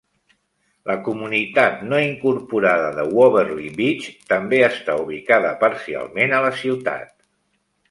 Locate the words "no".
1.91-1.99